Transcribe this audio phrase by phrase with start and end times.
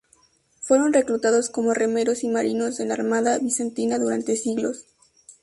[0.61, 4.87] Fueron reclutados como remeros y marinos en la armada bizantina durante siglos.